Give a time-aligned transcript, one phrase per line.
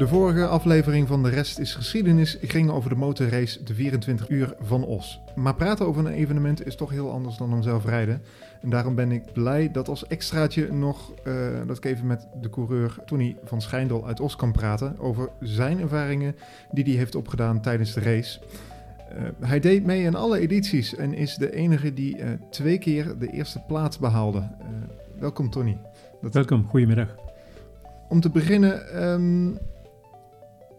[0.00, 4.54] De vorige aflevering van De Rest is Geschiedenis ging over de motorrace de 24 uur
[4.60, 5.20] van Os.
[5.34, 8.22] Maar praten over een evenement is toch heel anders dan hem zelf rijden.
[8.62, 11.34] En daarom ben ik blij dat als extraatje nog, uh,
[11.66, 15.80] dat ik even met de coureur Tony van Schijndel uit Os kan praten over zijn
[15.80, 16.36] ervaringen
[16.70, 18.40] die hij heeft opgedaan tijdens de race.
[19.12, 23.18] Uh, hij deed mee in alle edities en is de enige die uh, twee keer
[23.18, 24.48] de eerste plaats behaalde.
[25.18, 25.78] welkom Tony.
[26.20, 26.34] Dat...
[26.34, 27.16] Welkom, goedemiddag.
[28.08, 29.58] Om te beginnen, um,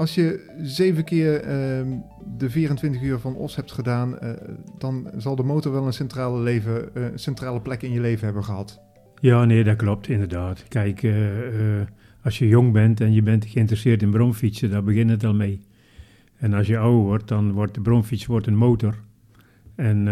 [0.01, 1.97] als je zeven keer uh,
[2.37, 4.29] de 24 uur van Os hebt gedaan, uh,
[4.77, 8.43] dan zal de motor wel een centrale, leven, uh, centrale plek in je leven hebben
[8.43, 8.81] gehad.
[9.19, 10.63] Ja, nee, dat klopt inderdaad.
[10.67, 11.13] Kijk, eh,
[12.23, 15.59] als je jong bent en je bent geïnteresseerd in bromfietsen, daar begint het al mee.
[16.37, 18.95] En als je ouder wordt, dan wordt de bromfiets wordt een motor.
[19.75, 20.05] En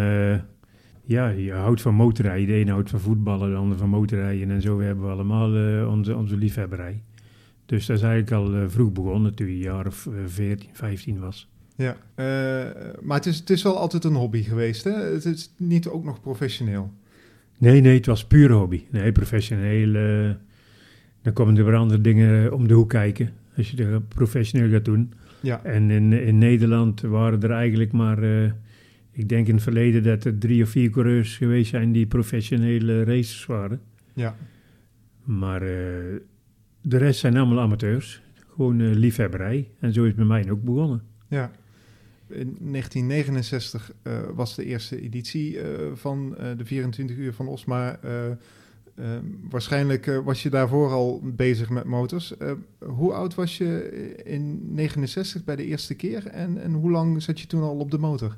[1.04, 2.48] ja, je houdt van motorrijden.
[2.48, 4.52] De ene houdt van voetballen, de ander van motorrijden.
[4.52, 7.02] En zo hebben we allemaal onze, onze liefhebberij.
[7.70, 10.70] Dus dat is eigenlijk al uh, vroeg begonnen, toen je een jaar of uh, 14,
[10.74, 11.50] 15 was.
[11.76, 12.26] Ja, uh,
[13.02, 14.92] maar het is, het is wel altijd een hobby geweest, hè?
[14.92, 16.94] Het is niet ook nog professioneel?
[17.58, 18.84] Nee, nee, het was puur hobby.
[18.90, 19.94] Nee, professioneel,
[21.22, 24.86] dan komen er weer andere dingen om de hoek kijken, als je het professioneel gaat
[24.86, 25.14] doen.
[25.42, 25.64] Ja.
[25.64, 28.24] En in, in Nederland waren er eigenlijk maar,
[29.12, 33.04] ik denk in het verleden dat er drie of vier coureurs geweest zijn die professionele
[33.04, 33.82] racers waren.
[34.14, 34.36] Ja.
[35.24, 35.62] Maar
[36.82, 38.22] de rest zijn allemaal amateurs.
[38.56, 39.70] Gewoon uh, liefhebberij.
[39.80, 41.02] En zo is het bij mij ook begonnen.
[41.28, 41.52] Ja.
[42.28, 45.64] In 1969 uh, eh, was de eerste editie uh,
[45.94, 48.00] van de 24 uur van Osma.
[49.50, 52.34] waarschijnlijk was je daarvoor al bezig met motors.
[52.80, 53.92] hoe oud was je
[54.24, 56.28] in 69 bij de eerste keer?
[56.28, 58.36] En, en hoe lang zat je toen al op de motor?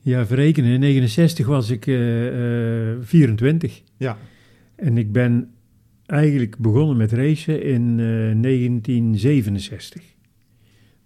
[0.00, 0.70] Ja, verrekenen.
[0.70, 3.82] In 69 was ik 24.
[3.96, 4.18] Ja.
[4.74, 5.50] En ik ben
[6.06, 10.02] eigenlijk begonnen met racen in uh, 1967.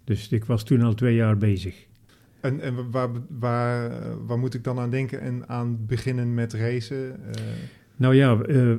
[0.03, 1.85] Dus ik was toen al twee jaar bezig.
[2.41, 3.09] En, en waar,
[3.39, 3.91] waar,
[4.25, 7.19] waar moet ik dan aan denken en aan beginnen met racen?
[7.27, 7.33] Uh...
[7.95, 8.75] Nou ja, uh,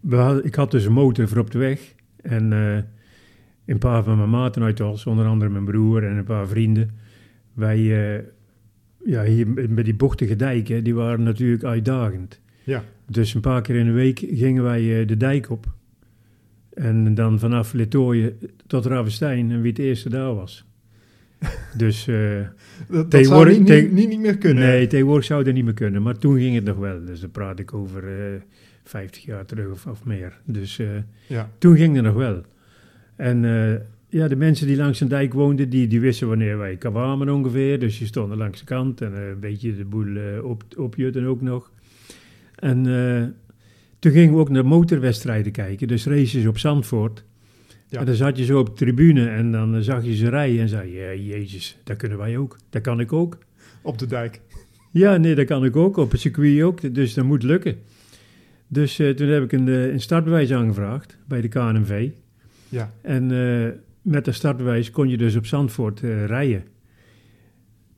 [0.00, 1.94] we had, ik had dus een motor voor op de weg.
[2.22, 2.52] En
[3.64, 6.90] een paar van mijn maten uit was, onder andere mijn broer en een paar vrienden.
[7.52, 7.78] Wij,
[9.04, 12.40] ja, hier met die bochtige dijken, die waren natuurlijk uitdagend.
[12.64, 12.84] Ja.
[13.06, 15.66] Dus een paar keer in de week gingen wij uh, de dijk op.
[16.74, 20.64] En dan vanaf Litooien tot Ravenstein en wie het eerste daar was.
[21.76, 22.40] Dus uh,
[22.88, 24.64] dat, dat zou niet, niet, niet, niet, meer kunnen.
[24.64, 26.02] Nee, tegenwoordig zou dat niet meer kunnen.
[26.02, 27.04] Maar toen ging het nog wel.
[27.04, 28.40] Dus dan praat ik over uh, eh,
[28.84, 30.40] 50 jaar terug of, of meer.
[30.44, 30.88] Dus uh,
[31.26, 31.50] ja.
[31.58, 32.42] toen ging het nog wel.
[33.16, 33.42] En
[34.08, 37.78] ja, de mensen die langs een dijk woonden, die, die wisten wanneer wij kwamen ongeveer.
[37.78, 41.71] Dus je stond langs de kant en een beetje de boel op, opjutten ook nog.
[42.62, 43.22] En uh,
[43.98, 47.24] toen gingen we ook naar motorwedstrijden kijken, dus races op Zandvoort.
[47.88, 47.98] Ja.
[47.98, 50.60] En dan zat je zo op de tribune en dan uh, zag je ze rijden
[50.60, 52.56] en zei je, jezus, dat kunnen wij ook.
[52.70, 53.38] Dat kan ik ook.
[53.82, 54.40] Op de dijk?
[54.90, 55.96] Ja, nee, dat kan ik ook.
[55.96, 56.94] Op het circuit ook.
[56.94, 57.76] Dus dat moet lukken.
[58.66, 62.10] Dus uh, toen heb ik een, een, startbewijs aangevraagd bij de KNV.
[62.68, 62.92] Ja.
[63.00, 63.26] En
[64.02, 66.64] met dat startbewijs kon je dus op Zandvoort rijden.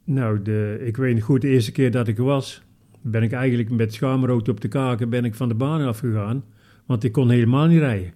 [0.05, 2.64] Nou, de, ik weet niet goed, de eerste keer dat ik was,
[3.04, 6.44] ben ik eigenlijk met schaamrood op de kaken ben ik van de baan afgegaan,
[6.87, 8.12] want ik kon helemaal niet rijden.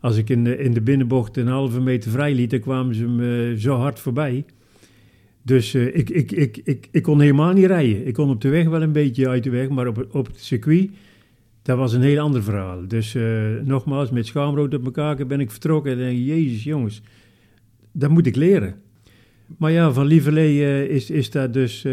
[0.00, 3.06] Als ik in de, in de binnenbocht een halve meter vrij liet, dan kwamen ze
[3.08, 4.44] me zo hard voorbij.
[5.42, 8.06] Dus uh, ik, ik, ik, ik, ik kon helemaal niet rijden.
[8.06, 10.40] Ik kon op de weg wel een beetje uit de weg, maar op, op het
[10.40, 10.90] circuit,
[11.62, 12.88] dat was een heel ander verhaal.
[12.88, 17.02] Dus uh, nogmaals, met schaamrood op kaken ben ik vertrokken en denk jezus jongens,
[17.92, 18.74] dat moet ik leren.
[19.58, 21.86] Maar ja, van Lieverlee uh, is, is dat dus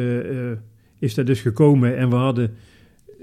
[1.01, 1.97] is dat dus gekomen.
[1.97, 2.53] En we hadden,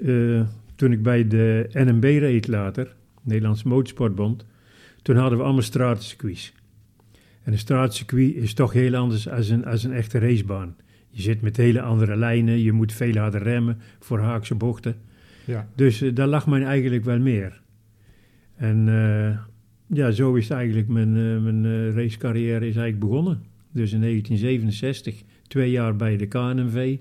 [0.02, 0.42] uh,
[0.74, 4.44] toen ik bij de NMB reed later, Nederlandse Motorsportbond,
[5.02, 6.52] toen hadden we allemaal straatcircuits.
[7.42, 10.76] En een straatcircuit is toch heel anders als een, als een echte racebaan.
[11.10, 14.96] Je zit met hele andere lijnen, je moet veel harder remmen voor haakse bochten.
[15.44, 15.68] Ja.
[15.74, 17.60] Dus uh, daar lag mij eigenlijk wel meer.
[18.56, 19.38] En uh,
[19.86, 23.42] ja, zo is eigenlijk mijn, uh, mijn racecarrière is eigenlijk begonnen.
[23.72, 26.96] Dus in 1967, twee jaar bij de KNV.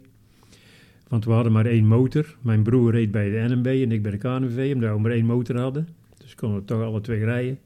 [1.07, 2.38] Want we hadden maar één motor.
[2.42, 5.25] Mijn broer reed bij de NMB en ik bij de KNV, omdat we maar één
[5.25, 5.88] motor hadden.
[6.18, 7.59] Dus konden we toch alle twee rijden.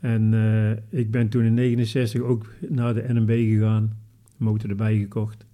[0.00, 3.98] En uh, ik ben toen in 69 ook naar de NMB gegaan,
[4.36, 5.44] motor erbij gekocht.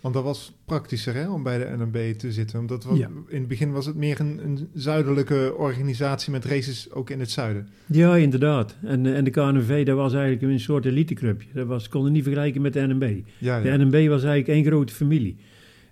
[0.00, 2.58] Want dat was praktischer hè, om bij de NMB te zitten.
[2.58, 3.08] Omdat we, ja.
[3.28, 7.30] in het begin was het meer een, een, zuidelijke organisatie met races ook in het
[7.30, 7.68] zuiden.
[7.86, 8.76] Ja, inderdaad.
[8.82, 11.48] En, en de KNV, dat was eigenlijk een soort eliteclubje.
[11.54, 13.20] Dat was, konden niet vergelijken met de NMB.
[13.38, 13.62] Ja, ja.
[13.62, 15.36] De NMB was eigenlijk één grote familie.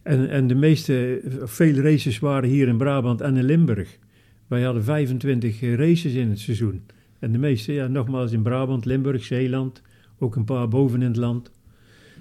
[0.08, 3.98] En, en de meeste, vele races waren hier in Brabant en in Limburg.
[4.46, 6.82] Wij hadden 25 races in het seizoen.
[7.18, 9.82] En de meeste, ja, nogmaals in Brabant, Limburg, Zeeland,
[10.18, 11.50] ook een paar boven in het land.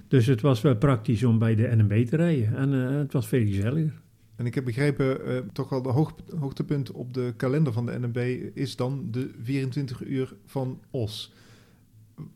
[0.07, 2.55] Dus het was wel praktisch om bij de NMB te rijden.
[2.55, 4.01] En uh, het was veel gezelliger.
[4.35, 7.99] En ik heb begrepen, uh, toch wel de hoog, hoogtepunt op de kalender van de
[7.99, 11.33] NMB is dan de 24 uur van Os.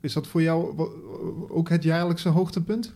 [0.01, 0.77] Is dat voor jou
[1.49, 2.95] ook het jaarlijkse hoogtepunt?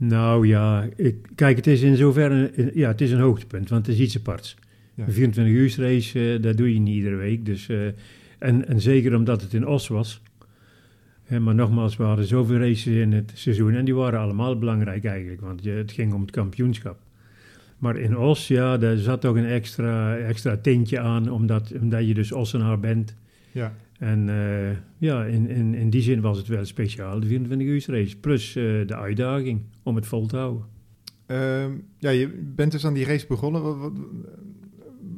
[0.00, 3.94] Nou ja, ik, kijk, het is in zoverre, ja, het is een hoogtepunt, want het
[3.94, 4.56] is iets aparts.
[4.94, 5.06] Ja.
[5.06, 7.44] Een 24 uur race, uh, dat doe je niet iedere week.
[7.44, 7.86] Dus, uh,
[8.38, 10.22] en, en zeker omdat het in Os was.
[11.40, 15.40] maar nogmaals, we hadden zoveel races in het seizoen en die waren allemaal belangrijk eigenlijk,
[15.40, 16.98] want je, het ging om het kampioenschap.
[17.78, 22.14] Maar in Os, ja, daar zat toch een extra, extra tintje aan, omdat, omdat je
[22.14, 23.14] dus Ossenaar bent.
[23.52, 23.74] Ja.
[24.00, 27.84] En uh, ja, in, in, in die zin was het wel speciaal, de 24 uur
[27.86, 28.16] race.
[28.16, 30.64] Plus uh, de uitdaging om het vol te houden.
[31.26, 31.64] Uh,
[31.98, 33.92] ja, je bent dus aan die race begonnen.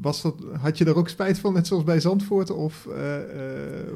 [0.01, 2.51] Was dat, had je er ook spijt van, net zoals bij Zandvoort?
[2.51, 3.17] Of uh,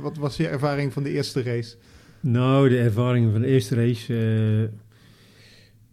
[0.00, 1.76] wat was je ervaring van de eerste race?
[2.20, 4.70] Nou, de ervaring van de eerste race...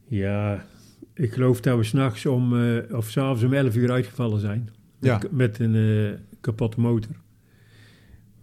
[0.07, 0.65] ja,
[1.13, 2.53] ik geloof dat we s'nachts om...
[2.91, 4.69] of s'avonds om 11 uur uitgevallen zijn.
[4.99, 5.17] Ja.
[5.17, 7.11] Met, met een kapotte motor.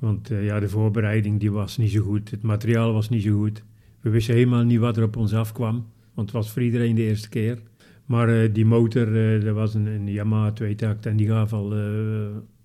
[0.00, 2.30] Want uh, ja, de voorbereiding die was niet zo goed.
[2.30, 3.62] Het materiaal was niet zo goed.
[4.00, 5.74] We wisten helemaal niet wat er op ons afkwam.
[6.14, 7.62] Want het was voor iedereen de eerste keer.
[8.04, 11.06] Maar uh, die motor, uh, dat was een, een Yamaha tweetakt.
[11.06, 11.74] En die gaf al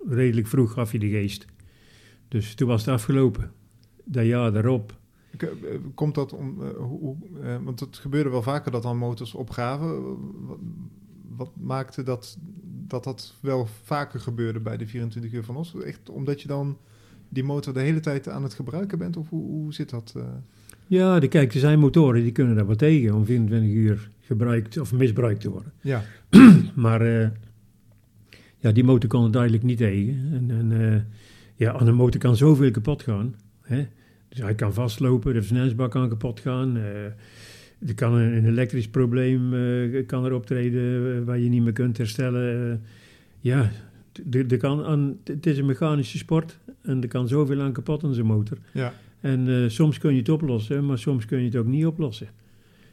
[0.08, 1.46] redelijk vroeg gaf je de geest.
[2.28, 3.52] Dus toen was het afgelopen.
[4.04, 4.98] Dat jaar daarop.
[5.94, 6.62] Komt dat om...
[6.78, 7.16] hoe,
[7.64, 10.02] want het gebeurde wel vaker dat dan motors opgaven.
[10.48, 10.60] Wat,
[11.36, 12.38] wat maakte dat,
[12.88, 15.76] dat dat wel vaker gebeurde bij de 24 uur van ons?
[15.76, 16.78] Echt omdat je dan
[17.36, 19.18] die motor de hele tijd aan het gebruiken bent?
[19.18, 20.14] Of hoe, hoe zit dat?
[20.18, 20.24] Uh?
[20.88, 24.78] Ja, de, kijk, er zijn motoren die kunnen daar wat tegen om 24 uur gebruikt
[24.78, 25.72] of misbruikt te worden.
[25.82, 26.04] Ja.
[26.76, 27.28] maar uh,
[28.58, 30.30] ja, die motor kon er duidelijk niet tegen.
[30.32, 31.02] En, en uh,
[31.56, 33.36] ja, aan een motor kan zoveel kapot gaan.
[33.62, 33.88] Hè?
[34.30, 36.76] Dus hij kan vastlopen, de versnellingsbak kan kapot gaan.
[36.76, 39.54] er kan een, een elektrisch probleem
[40.06, 42.82] kan er optreden waar je niet meer kunt herstellen.
[43.40, 43.72] ja,
[44.24, 48.04] de, de kan aan, het is een mechanische sport en er kan zoveel aan kapot
[48.04, 48.58] aan zijn motor.
[48.74, 48.94] Ja.
[49.20, 52.28] En uh, soms kun je het oplossen, maar soms kun je het ook niet oplossen.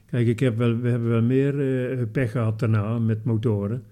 [0.06, 1.54] Kijk, ik heb wel, we hebben wel meer
[1.98, 3.82] uh, pech gehad daarna met motoren.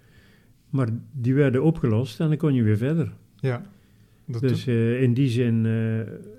[0.70, 3.12] Maar die werden opgelost en dan kon je weer verder.
[3.40, 3.62] Ja.
[4.26, 5.66] dus uh, in die zin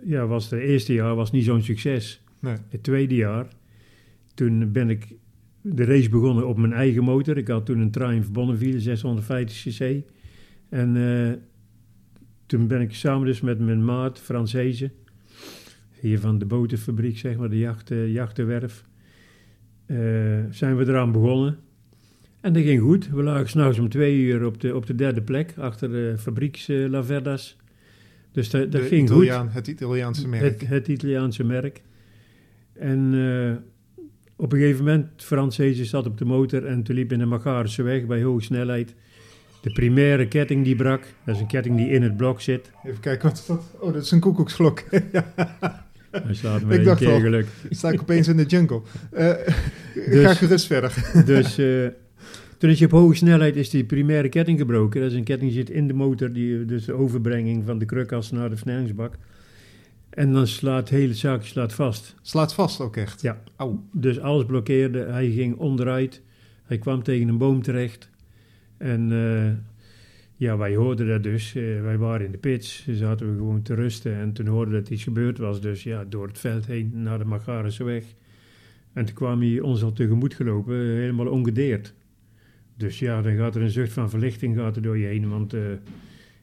[0.06, 2.24] ja, was het eerste jaar was niet zo'n succes.
[2.40, 2.56] Nee.
[2.70, 3.48] Het tweede jaar,
[4.34, 5.16] toen ben ik
[5.62, 7.38] de race begonnen op mijn eigen motor.
[7.38, 10.04] Ik had toen een Triumph Bonneville 650 cc.
[10.71, 11.31] En uh,
[12.45, 14.91] toen ben ik samen dus met mijn maat, Fransezen,
[16.00, 18.85] hier van de botenfabriek, zeg maar, de jacht, uh, jachtenwerf,
[19.85, 19.97] uh,
[20.50, 21.57] zijn we eraan begonnen.
[22.41, 23.09] En dat ging goed.
[23.09, 27.57] We lagen s'nachts om twee uur op de, op de derde plek, achter de fabriekslaverdas.
[28.31, 29.53] dus dat, dat ging Italiaan, goed.
[29.53, 30.62] Het Italiaanse merk.
[30.62, 31.81] Het, het Italiaanse merk.
[32.73, 33.13] En
[34.35, 37.83] op een gegeven moment, Fransezen zat op de motor en toen liep in de Magarische
[37.83, 38.95] weg bij hoge snelheid
[39.62, 41.04] de primaire ketting die brak.
[41.24, 42.72] Dat is een ketting die in het blok zit.
[42.84, 43.63] Even kijken, wat is dat?
[43.80, 44.84] Oh, dat is een koekoeksklok.
[46.12, 47.48] Hij slaat me ik dacht keer geluk.
[47.69, 48.81] sta ik opeens in de jungle.
[49.13, 49.19] Uh,
[50.12, 51.12] dus, ga gerust verder.
[51.25, 51.88] dus uh,
[52.58, 55.02] toen is je op hoge snelheid is die primaire ketting gebroken.
[55.02, 57.86] Dat is een ketting die zit in de motor, die, dus de overbrenging van de
[57.86, 59.18] krukas naar de versnellingsbak.
[60.09, 62.16] En dan slaat het hele zaakje slaat vast.
[62.21, 63.21] Slaat vast ook echt?
[63.21, 63.42] Ja.
[63.56, 63.80] Au.
[63.92, 65.06] Dus alles blokkeerde.
[65.06, 66.21] Hij ging onderuit.
[66.64, 68.09] Hij kwam tegen een boom terecht.
[68.81, 69.52] En uh,
[70.35, 71.56] ja, wij hoorden dat dus.
[71.56, 74.16] Uh, wij waren in de pits, zaten we gewoon te rusten.
[74.16, 75.61] En toen hoorden dat iets gebeurd was.
[75.61, 78.04] Dus ja, door het veld heen naar de Magarische weg.
[78.94, 81.94] En toen kwam hij ons al tegemoet gelopen, helemaal ongedeerd.
[82.78, 85.30] Dus ja, dan gaat er een zucht van verlichting gaat er door je heen.
[85.30, 85.61] Want uh,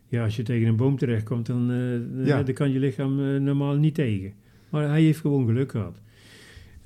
[0.09, 1.73] ja, als je tegen een boom terechtkomt, dan,
[2.25, 2.43] ja.
[2.43, 4.33] dan kan je lichaam normaal niet tegen.
[4.69, 6.01] Maar hij heeft gewoon geluk gehad.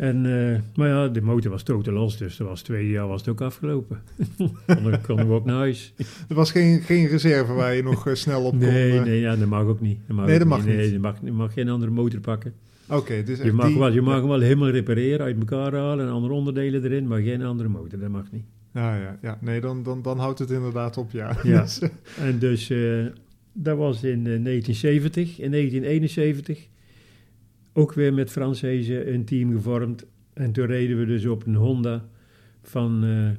[0.02, 3.09] En, uh, maar ja, de motor was totaal los, dus dat was het tweede jaar
[3.09, 4.00] was het ook afgelopen.
[4.66, 5.94] dan konden we ook naar huis.
[6.28, 8.59] Er was geen, geen reserve waar je nog uh, snel op kon?
[8.59, 9.02] Nee, uh...
[9.02, 9.99] nee ja, dat mag ook niet.
[10.06, 10.66] Dat mag nee, dat mag niet.
[10.66, 10.76] niet.
[10.76, 12.54] Nee, je mag, je mag geen andere motor pakken.
[12.88, 13.78] Oké, dus je mag, die...
[13.78, 17.21] wel, je mag hem wel helemaal repareren, uit elkaar halen en andere onderdelen erin, maar
[17.21, 18.44] geen andere motor, dat mag niet.
[18.75, 19.38] Ja, ja, ja.
[19.40, 21.37] nee, dan, dan, dan houdt het inderdaad op, ja.
[21.42, 21.61] ja.
[21.62, 21.80] Dus,
[22.21, 22.73] en dus,
[23.52, 25.38] dat was in 1970.
[25.38, 26.71] In 1971
[27.73, 30.07] ook weer met Fransezen een team gevormd.
[30.33, 32.09] En toen reden we dus op een Honda
[32.62, 33.31] van uh,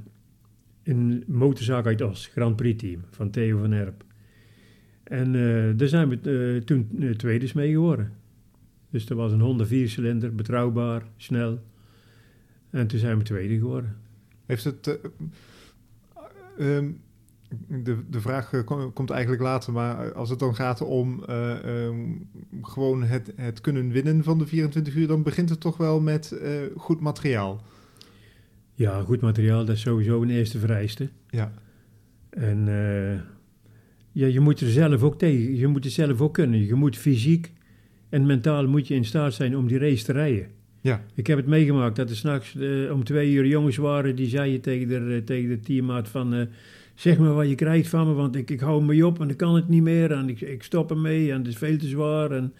[0.83, 4.03] een motorzaak uit Os, Grand Prix team, van Theo van Erp.
[5.03, 6.19] En uh, daar zijn we
[6.55, 8.11] uh, toen tweede mee geworden.
[8.89, 11.59] Dus dat was een Honda viercilinder, betrouwbaar, snel.
[12.69, 13.95] En toen zijn we tweede geworden.
[14.45, 14.99] Heeft het...
[16.59, 17.01] Um,
[17.67, 21.95] de, de vraag komt eigenlijk later, maar als het dan gaat om ehm,
[22.61, 26.35] gewoon het, het kunnen winnen van de 24 uur, dan begint het toch wel met
[26.75, 27.61] goed materiaal.
[28.73, 31.09] Ja, goed materiaal, dat is sowieso een eerste vereiste.
[31.29, 31.53] Ja.
[32.29, 32.67] En
[34.13, 36.65] ja, je moet er zelf ook tegen, je moet het zelf ook kunnen.
[36.65, 37.51] Je moet fysiek
[38.09, 40.47] en mentaal moet je in staat zijn om die race te rijden.
[40.81, 41.03] Ja.
[41.15, 42.55] Ik heb het meegemaakt dat er s'nachts
[42.91, 46.47] om twee uur jongens waren die zeiden tegen de, tegen de teammaat van...
[46.93, 49.37] Zeg maar wat je krijgt van me, want ik, ik hou me op en ik
[49.37, 52.31] kan het niet meer en ik, ik stop ermee en het is veel te zwaar.
[52.31, 52.53] En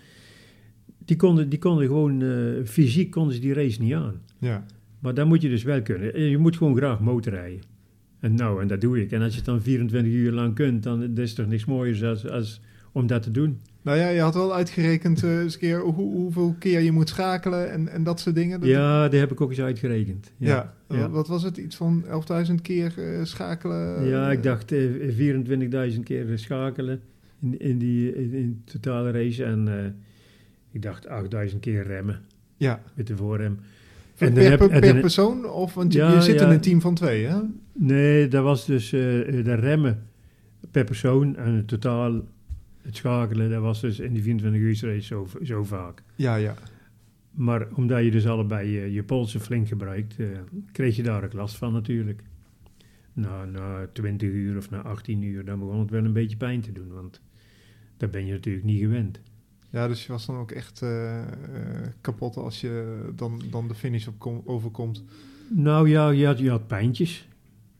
[0.97, 2.23] die, konden, die konden gewoon,
[2.65, 4.21] fysiek konden ze die race niet aan.
[4.39, 4.65] Ja.
[4.99, 6.21] Maar dat moet je dus wel kunnen.
[6.21, 7.61] Je moet gewoon graag motorrijden.
[8.19, 9.11] En nou, en dat doe ik.
[9.11, 12.03] En als je het dan 24 uur lang kunt, dan is er toch niks mooiers
[12.03, 12.61] als, als
[12.91, 13.59] om dat te doen.
[13.83, 17.71] Nou ja, je had wel uitgerekend uh, eens keer hoe, hoeveel keer je moet schakelen
[17.71, 18.65] en, en dat soort dingen.
[18.65, 20.31] ja, die heb ik ook eens uitgerekend.
[20.37, 21.09] Ja, ja.
[21.09, 21.57] wat was het?
[21.57, 22.05] Iets van
[22.47, 24.05] 11.000 keer uh, schakelen?
[24.05, 27.01] Ja, ik dacht uh, 24.000 keer schakelen
[27.41, 29.43] in, in die in, in totale race.
[29.43, 29.95] En
[30.71, 31.07] ik dacht
[31.51, 32.19] 8.000 keer remmen
[32.57, 32.81] ja.
[32.93, 33.59] met de voorrem.
[34.17, 35.49] En per, per persoon?
[35.49, 37.39] Of, want je, ja, je zit in een team van twee, hè?
[37.73, 40.03] Nee, dat was dus de remmen
[40.71, 42.21] per persoon en het totaal
[42.83, 46.03] het schakelen, dat was dus in die 24 uur race zo, zo vaak.
[46.15, 46.55] Ja, ja.
[47.31, 50.27] Maar omdat je dus allebei je, je polsen flink gebruikt, uh,
[50.71, 52.21] kreeg je daar ook last van natuurlijk.
[53.13, 56.61] Na, na 20 uur of na 18 uur, dan begon het wel een beetje pijn
[56.61, 57.21] te doen, want
[57.97, 59.19] daar ben je natuurlijk niet gewend.
[59.69, 61.23] Ja, dus je was dan ook echt uh, uh,
[62.01, 65.03] kapot als je dan, dan de finish op overkomt.
[65.49, 67.27] Nou ja, je had, je had pijntjes.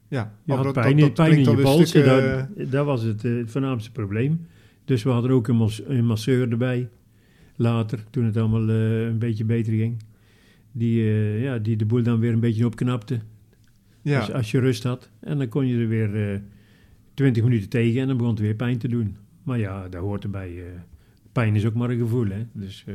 [0.07, 3.51] Ja, je had dat, pijn, dat, pijn in je polsen, dat, dat, was het, het
[3.51, 4.48] voornaamste probleem.
[4.86, 6.90] Dus we hadden ook een, een masseur erbij.
[7.56, 10.04] Later, toen het allemaal uh, een beetje beter ging.
[10.72, 13.20] Die, uh, ja, die de boel dan weer een beetje opknapte.
[14.02, 14.20] Ja.
[14.20, 15.10] Dus als je rust had.
[15.20, 16.40] En dan kon je er weer uh,
[17.13, 19.18] 20 minuten tegen en dan begon het weer pijn te doen.
[19.44, 20.63] Maar ja, dat hoort erbij.
[21.32, 22.46] pijn is ook maar een gevoel, hè.
[22.52, 22.86] Dus,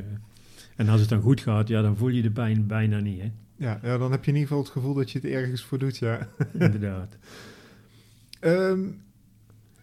[0.77, 3.31] en als het dan goed gaat, ja, dan voel je de pijn bijna niet, hè.
[3.57, 5.79] Ja, ja, dan heb je in ieder geval het gevoel dat je het ergens voor
[5.79, 6.29] doet, ja.
[6.53, 7.17] Inderdaad.
[8.41, 9.01] um,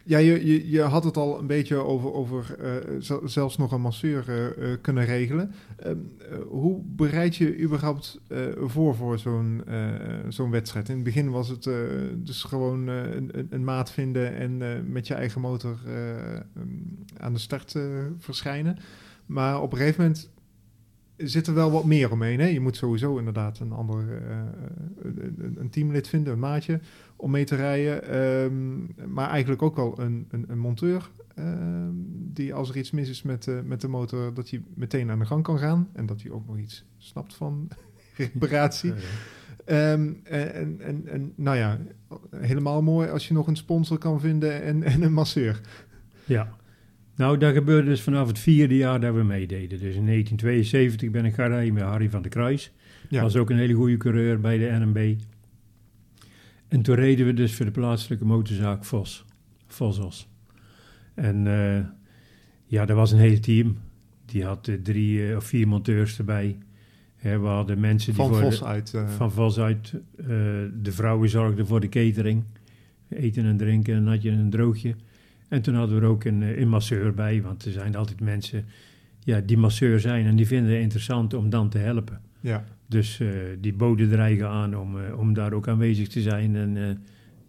[0.08, 3.82] ja, je, je, je had het al een beetje over, over uh, zelfs nog een
[3.82, 4.26] masseur
[4.60, 5.52] uh, kunnen regelen.
[5.78, 5.98] Ehm,
[6.48, 8.20] hoe bereid je überhaupt
[8.58, 9.64] voor voor zo'n
[10.30, 10.90] zo'n wedstrijd?
[10.90, 11.70] In het begin was het
[12.16, 15.78] dus gewoon een, een, maat vinden en met je eigen motor
[16.58, 17.76] um, aan de start
[18.18, 18.78] verschijnen.
[19.26, 20.30] Maar op een gegeven moment
[21.18, 22.40] zit er wel wat meer omheen.
[22.40, 22.48] Hè?
[22.48, 24.22] Je moet sowieso inderdaad een ander
[25.02, 26.80] een, een teamlid vinden, een maatje
[27.16, 28.16] om mee te rijden.
[28.18, 31.10] Um, maar eigenlijk ook wel een, een, een monteur.
[31.40, 35.12] Um, die als er iets mis is met, uh, met de motor, dat hij meteen
[35.12, 35.90] aan de gang kan gaan.
[35.94, 37.68] En dat hij ook nog iets snapt van
[38.16, 38.94] reparatie.
[39.66, 41.80] Um, en, en, en nou ja,
[42.36, 45.62] helemaal mooi als je nog een sponsor kan vinden en, en een masseur.
[46.26, 46.56] Ja,
[47.16, 49.80] nou dat gebeurde dus vanaf het vierde jaar dat we meededen.
[49.80, 52.72] Dus in 1972 ben ik gaan rijden met Harry van der Kruis.
[53.10, 53.22] Ja.
[53.22, 55.16] Was ook een hele goede coureur bij de NMB.
[56.68, 59.26] En toen reden we dus voor de plaatselijke motorzaak Vos,
[59.68, 60.28] Vosos.
[61.14, 61.80] En uh,
[62.66, 63.78] ja, dat was een heel team.
[64.26, 66.58] Die had uh, drie uh, of vier monteurs erbij.
[67.16, 68.94] Hè, we hadden mensen die van voor Vos de, uit.
[69.06, 69.94] Van Vos uit.
[70.82, 72.44] de vrouwen zorgden voor de catering.
[73.10, 74.96] Eten en drinken, een natje en een droogje.
[75.50, 77.42] En toen hadden we er ook een, een masseur bij.
[77.42, 78.66] Want er zijn altijd mensen
[79.20, 82.22] ja, die masseur zijn en die vinden het interessant om dan te helpen.
[82.40, 82.64] Ja.
[82.88, 86.76] Dus uh, die boden dreigen aan om, uh, om daar ook aanwezig te zijn en
[86.76, 86.90] uh,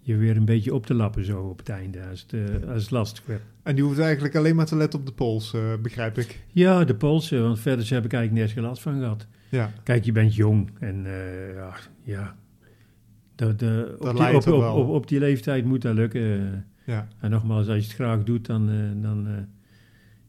[0.00, 2.90] je weer een beetje op te lappen zo op het einde als het, als het
[2.90, 3.42] lastig werd.
[3.62, 6.40] En die hoeft eigenlijk alleen maar te letten op de pols, begrijp ik?
[6.52, 9.26] Ja, de polsen, want verder heb ik eigenlijk nergens last van gehad.
[9.48, 9.72] Ja.
[9.82, 11.04] Kijk, je bent jong en
[11.54, 12.36] ja, ja
[13.34, 16.64] de, op, die, op, op, die leeftijd moet dat lukken.
[16.86, 17.08] Ja.
[17.20, 18.66] En nogmaals, als je het graag doet, dan,
[19.02, 19.46] dan,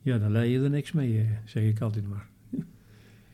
[0.01, 2.27] ja, dan leid je er niks mee, zeg ik altijd maar.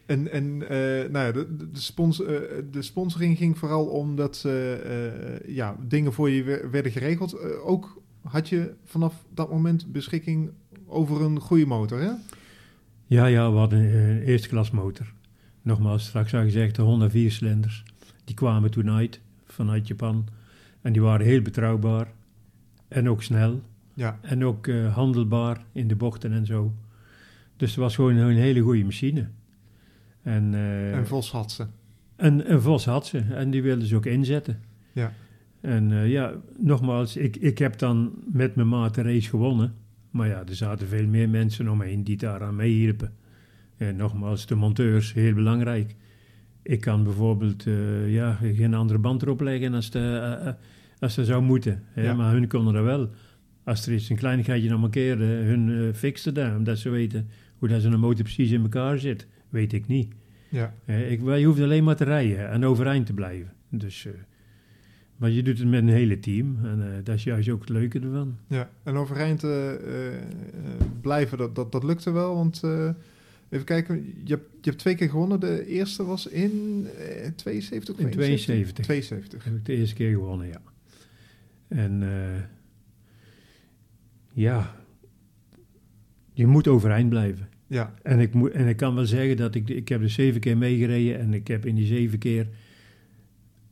[0.06, 0.70] En, en uh,
[1.12, 6.30] nou ja, de, de, sponsor, uh, de sponsoring ging vooral omdat uh, ja, dingen voor
[6.30, 7.39] je werden geregeld.
[7.60, 10.51] ook had je vanaf dat moment beschikking
[10.86, 12.12] over een goede motor, hè?
[13.06, 15.13] Ja, ja, we hadden een eerste klas motor.
[15.62, 17.84] Nogmaals, straks al gezegd, de Honda 4-cilinders.
[18.24, 20.27] Die kwamen toen uit, vanuit Japan.
[20.82, 22.08] En die waren heel betrouwbaar.
[22.94, 23.62] En ook snel.
[23.94, 24.20] Ja.
[24.22, 26.74] En ook handelbaar in de bochten en zo.
[27.58, 29.28] Dus het was gewoon een hele goede machine.
[30.22, 31.66] En, uh, en Vos had ze.
[32.16, 33.20] En, en Vos had ze.
[33.20, 34.60] En die wilden ze ook inzetten.
[34.92, 35.12] Ja.
[35.62, 39.74] En uh, ja, nogmaals, ik, ik heb dan met mijn maat de race gewonnen.
[40.12, 43.14] Maar ja, er zaten veel meer mensen omheen die daaraan meehielpen.
[43.78, 45.96] En nogmaals, de monteurs, heel belangrijk.
[46.62, 47.64] Ik kan bijvoorbeeld
[48.08, 50.56] ja, geen andere band erop leggen als de,
[51.04, 51.84] als dat zou moeten.
[51.90, 52.14] Hè?
[52.14, 53.10] Maar hun konden er wel,
[53.64, 56.56] als er iets een kleinigheidje nog mankeerde, hun uh, fixen daar.
[56.56, 59.28] Omdat ze weten hoe dat zo'n motor precies in elkaar zit.
[59.50, 60.14] Weet ik niet.
[60.50, 60.74] Ja.
[60.86, 63.54] Uh, ik, je hoeft alleen maar te rijden en overeind te blijven.
[63.70, 64.08] Dus...
[65.18, 68.00] Maar je doet het met een hele team en dat is juist ook het leuke
[68.00, 68.38] ervan.
[68.48, 69.46] Ja, en overeind
[71.02, 72.36] blijven, dat, dat, dat lukte wel.
[72.36, 72.64] Want
[73.50, 75.40] even kijken, je hebt, je hebt twee keer gewonnen.
[75.40, 76.88] De eerste was in
[77.36, 78.86] 72 In 72.
[78.86, 79.44] 72.
[79.44, 80.62] Heb ik de eerste keer gewonnen, ja.
[81.74, 82.03] En
[84.34, 84.75] ja,
[86.34, 87.48] je moet overeind blijven.
[87.68, 87.94] Ja.
[88.01, 90.58] En ik, moet, en ik kan wel zeggen dat ik, ik heb er zeven keer
[90.58, 92.48] meegereden en ik heb in die zeven keer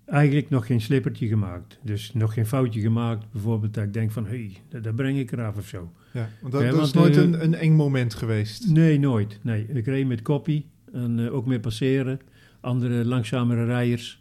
[0.06, 1.80] eigenlijk nog geen slippertje gemaakt.
[1.84, 3.32] Dus nog geen foutje gemaakt.
[3.32, 5.92] Bijvoorbeeld dat ik denk van, hé, hey, daar breng ik eraf of zo.
[6.14, 8.70] Ja, want dat, is nooit uh, een, een eng moment geweest?
[8.70, 9.40] Nee, nooit.
[9.42, 12.20] Nee, ik reed met koppie en uh, ook met passeren.
[12.60, 14.21] Andere langzamere rijders.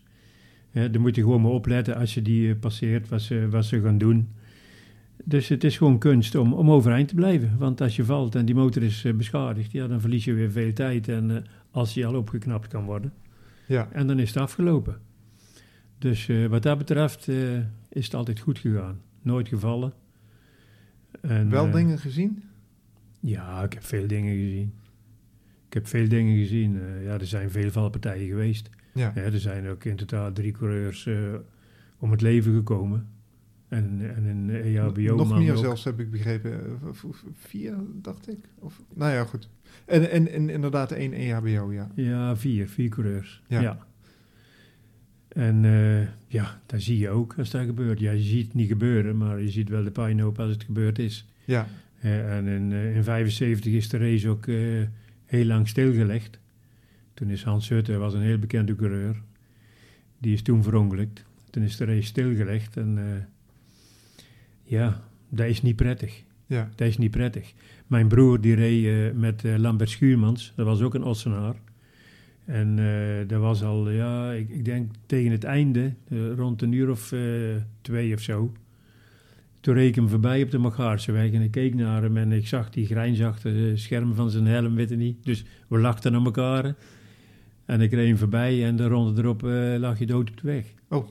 [0.71, 3.65] Ja, daar moet je gewoon maar opletten als je die uh, passeert, wat ze, wat
[3.65, 4.29] ze gaan doen.
[5.25, 7.59] Dus het is gewoon kunst om, om overeind te blijven.
[7.59, 10.73] Want als je valt en die motor is beschadigd, ja, dan verlies je weer veel
[10.73, 11.09] tijd.
[11.09, 13.13] En als die al opgeknapt kan worden.
[13.67, 13.89] Ja.
[13.93, 14.99] En dan is het afgelopen.
[15.99, 17.59] Dus uh, wat dat betreft uh,
[17.89, 19.01] is het altijd goed gegaan.
[19.23, 19.93] Nooit gevallen.
[21.21, 22.43] En, Wel dingen gezien?
[23.21, 24.73] Ja, ik heb veel dingen gezien.
[25.67, 26.81] Ik heb veel dingen gezien.
[27.03, 28.71] ja, er zijn veel valpartijen geweest.
[28.93, 29.13] Ja.
[29.15, 29.23] ja.
[29.23, 31.09] er zijn ook in totaal drie coureurs
[31.99, 33.09] om het leven gekomen.
[33.69, 35.59] En, en een EHBO Nog meer ook.
[35.59, 36.79] zelfs, heb ik begrepen.
[37.35, 38.39] Vier, dacht ik.
[38.59, 39.49] Of, nou ja, goed.
[39.85, 41.91] En, en, en inderdaad één EHBO, ja.
[41.95, 42.69] Ja, vier.
[42.69, 43.43] Vier coureurs.
[43.47, 43.61] ja.
[43.61, 43.89] ja.
[45.31, 48.01] En uh, ja, daar zie je ook als dat gebeurt.
[48.01, 50.99] Ja, je ziet het niet gebeuren, maar je ziet wel de pijn als het gebeurd
[50.99, 51.29] is.
[51.45, 51.67] Ja.
[52.05, 54.47] Uh, en in 1975 uh, is de race ook
[55.25, 56.39] heel lang stilgelegd.
[57.21, 59.23] Toen is Hans Hutte, was een heel bekende coureur,
[60.19, 61.25] die is toen verongelukt.
[61.51, 62.99] Toen is de race stilgelegd en
[64.63, 66.23] ja, dat is niet prettig.
[66.47, 66.71] Ja.
[66.75, 67.53] Dat is niet prettig.
[67.87, 71.55] Mijn broer die reed met Lambert Schuurmans, dat was ook een Ossenaar.
[72.45, 72.77] En
[73.27, 75.95] dat was al, ja, ik, ik denk tegen het einde,
[76.37, 77.15] rond een uur of
[77.81, 78.53] twee of zo.
[79.61, 82.47] Toen reed ik hem voorbij op de Magaarse en ik keek naar hem en ik
[82.47, 85.25] zag die grijnzachte scherm van zijn helm, weet je niet.
[85.25, 86.75] Dus we lachten naar elkaar.
[87.71, 89.43] En ik reed hem voorbij en de ronde erop
[89.81, 90.65] lag je dood op de weg.
[90.89, 91.09] Oh.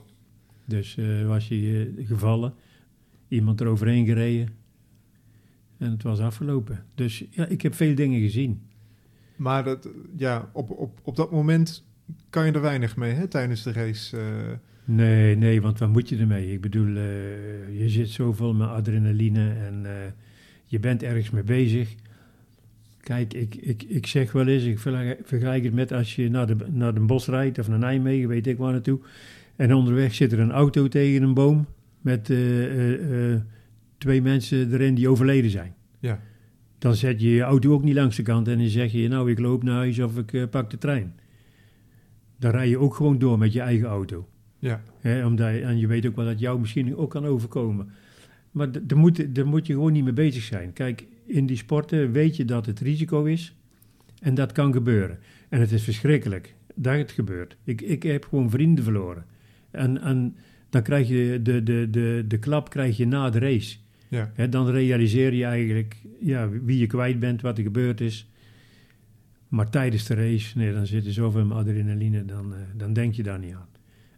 [0.64, 2.54] Dus was je gevallen,
[3.28, 4.48] iemand eroverheen gereden
[5.78, 6.84] en het was afgelopen.
[6.94, 8.62] Dus ja, ik heb veel dingen gezien.
[9.36, 11.84] Maar dat, ja, op, op, op dat moment
[12.30, 14.16] kan je er weinig mee hè, tijdens de race.
[14.84, 16.52] Nee, nee, want wat moet je ermee?
[16.52, 16.88] Ik bedoel,
[17.70, 19.86] je zit zoveel met adrenaline en
[20.64, 21.94] je bent ergens mee bezig.
[23.00, 24.78] Kijk, ik, ik, ik zeg wel eens, ik
[25.24, 28.46] vergelijk het met als je naar de, naar de bos rijdt of naar Nijmegen, weet
[28.46, 29.00] ik waar naartoe.
[29.56, 31.66] En onderweg zit er een auto tegen een boom
[32.00, 32.24] met
[33.98, 35.74] twee mensen erin die overleden zijn.
[35.98, 36.20] Ja
[36.80, 39.30] dan zet je je auto ook niet langs de kant en dan zeg je, nou,
[39.30, 41.14] ik loop naar huis of ik uh, pak de trein.
[42.36, 44.28] Dan rij je ook gewoon door met je eigen auto.
[44.58, 44.82] Ja.
[45.24, 47.90] omdat, en je weet ook wel dat jou misschien ook kan overkomen.
[48.50, 50.72] Maar daar moet, daar moet je gewoon niet mee bezig zijn.
[50.72, 53.54] Kijk, in die sporten weet je dat het risico is
[54.20, 55.18] en dat kan gebeuren.
[55.48, 57.56] En het is verschrikkelijk dat het gebeurt.
[57.64, 59.24] Ik, ik heb gewoon vrienden verloren.
[59.70, 60.36] En, en
[60.70, 63.76] dan krijg je de, de, de, de klap krijg je na de race.
[64.08, 64.46] Ja.
[64.46, 68.28] dan realiseer je eigenlijk ja, wie je kwijt bent, wat er gebeurd is.
[69.48, 73.22] Maar tijdens de race, nee, dan zit er zoveel adrenaline, dan, uh, dan denk je
[73.22, 73.68] daar niet aan.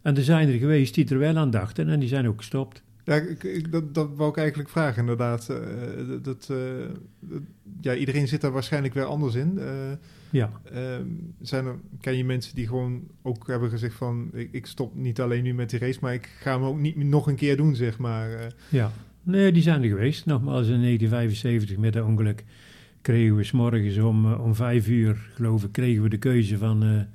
[0.01, 2.83] En er zijn er geweest die er wel aan dachten en die zijn ook gestopt.
[3.03, 5.47] Ja, ik, dat, dat wou ik eigenlijk vragen, inderdaad.
[5.51, 5.57] Uh,
[6.21, 6.57] dat, uh,
[7.81, 9.59] ja, iedereen zit daar waarschijnlijk weer anders in.
[10.29, 10.51] ja.
[10.71, 11.07] Ehm,
[11.41, 14.29] zijn er, ken je mensen die gewoon ook hebben gezegd van...
[14.33, 16.95] Ik, ik, stop niet alleen nu met die race, maar ik ga hem ook niet
[16.95, 18.53] nog een keer doen, zeg maar.
[18.69, 18.91] ja.
[19.23, 20.25] Nee, die zijn er geweest.
[20.25, 22.43] Nogmaals, in 1975 met dat ongeluk
[23.01, 27.07] kregen we s morgens om, om vijf uur, geloof ik, kregen we de keuze van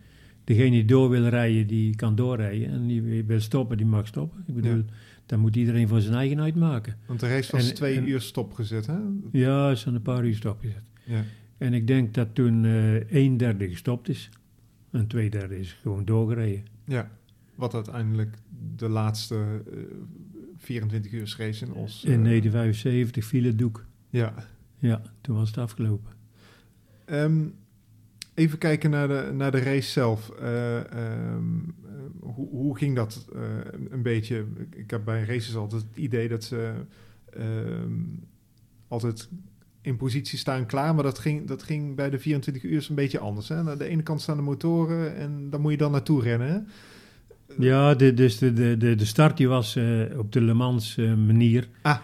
[0.49, 2.69] degene die door wil rijden, die kan doorrijden.
[2.69, 4.45] En die wil stoppen, die mag stoppen.
[4.47, 4.85] Ik bedoel, ja.
[5.29, 6.97] Dan moet iedereen voor zijn eigen uitmaken.
[7.07, 8.99] Want de race was en, twee uur stopgezet, hè?
[9.33, 10.83] Ja, ze zijn een paar uur stopgezet.
[11.05, 11.25] Ja.
[11.59, 14.31] En ik denk dat toen uh, een derde gestopt is.
[14.91, 16.65] En twee derde is gewoon doorgereden.
[16.85, 17.11] Ja,
[17.55, 18.37] wat uiteindelijk
[18.77, 19.63] de laatste
[20.57, 22.05] 24 uur race in Os.
[22.05, 23.85] In 1975 viel het doek.
[24.11, 24.35] Ja.
[24.79, 26.13] Ja, toen was het afgelopen.
[27.07, 27.55] Um,
[28.35, 30.33] even kijken naar de, naar de race zelf.
[30.43, 30.77] Uh,
[31.35, 31.75] um,
[32.21, 33.43] hoe, hoe ging dat uh,
[33.91, 34.45] een beetje?
[34.71, 36.73] Ik heb bij races altijd het idee dat ze
[37.39, 38.21] um,
[38.89, 39.29] altijd
[39.81, 40.95] in positie staan klaar.
[40.95, 43.49] Maar dat ging, dat ging bij de 24 uur een beetje anders.
[43.49, 43.57] Hè?
[43.57, 46.69] Aan de ene kant staan de motoren en daar moet je dan naartoe rennen.
[47.59, 49.79] ja, de, dus de, de, de, de start die was
[50.17, 51.69] op de Le Mans manier.
[51.83, 51.99] Ah.